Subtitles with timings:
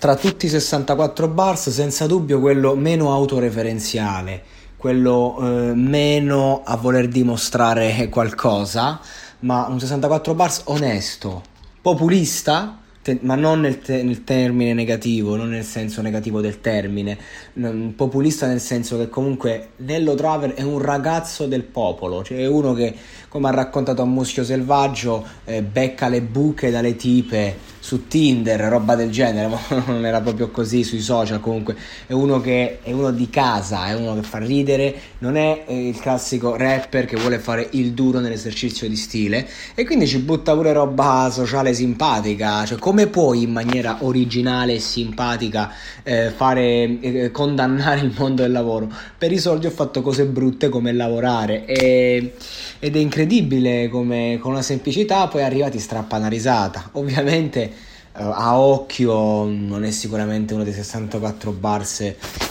[0.00, 4.42] Tra tutti i 64 bars, senza dubbio quello meno autoreferenziale,
[4.78, 8.98] quello eh, meno a voler dimostrare qualcosa,
[9.40, 11.42] ma un 64 bars onesto,
[11.82, 17.16] populista, te- ma non nel, te- nel, termine negativo, non nel senso negativo del termine,
[17.54, 22.46] n- populista nel senso che comunque Nello Traver è un ragazzo del popolo, cioè è
[22.46, 22.94] uno che,
[23.28, 28.94] come ha raccontato a Muschio Selvaggio, eh, becca le buche dalle tipe su Tinder, roba
[28.94, 31.76] del genere, ma non era proprio così sui social comunque,
[32.06, 35.88] è uno che è uno di casa, è uno che fa ridere, non è eh,
[35.88, 40.54] il classico rapper che vuole fare il duro nell'esercizio di stile e quindi ci butta
[40.54, 47.30] pure roba sociale simpatica, cioè come puoi in maniera originale e simpatica eh, fare, eh,
[47.30, 48.92] condannare il mondo del lavoro?
[49.16, 52.34] Per i soldi ho fatto cose brutte come lavorare e,
[52.80, 58.58] ed è incredibile come con una semplicità poi arriva ti strappa una risata, ovviamente a
[58.58, 62.00] occhio non è sicuramente uno dei 64 bars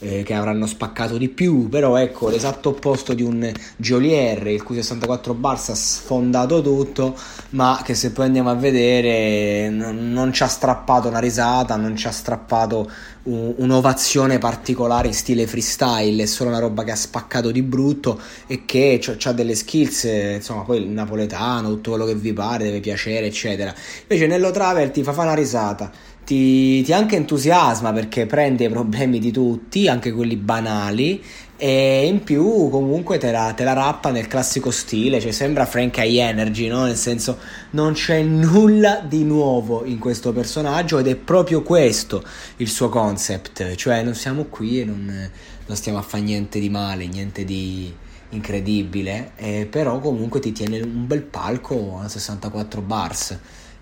[0.00, 4.76] eh, che avranno spaccato di più, però ecco l'esatto opposto di un Jolier, il cui
[4.76, 7.16] 64 bars ha sfondato tutto,
[7.50, 11.96] ma che se poi andiamo a vedere non, non ci ha strappato una risata, non
[11.96, 12.90] ci ha strappato
[13.22, 18.20] un, un'ovazione particolare in stile freestyle, è solo una roba che ha spaccato di brutto
[18.46, 22.80] e che ha delle skills, insomma poi il napoletano, tutto quello che vi pare, deve
[22.80, 23.74] piacere eccetera.
[24.02, 25.90] Invece Nello Travel ti fa fare una risata risata.
[26.24, 31.22] Ti, ti, anche entusiasma perché prende i problemi di tutti, anche quelli banali,
[31.56, 35.96] e in più comunque te la, te la rappa nel classico stile, cioè sembra Frank
[35.98, 36.84] High Energy, no?
[36.84, 37.38] nel senso
[37.70, 42.22] non c'è nulla di nuovo in questo personaggio ed è proprio questo
[42.56, 45.30] il suo concept, cioè non siamo qui e non,
[45.66, 47.94] non stiamo a fare niente di male, niente di
[48.30, 53.38] incredibile, eh, però comunque ti tiene un bel palco a 64 bars.